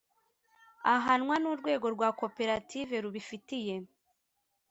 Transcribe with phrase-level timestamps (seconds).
[0.95, 3.75] ahanwa n urwego rwa Koperative rubifitiye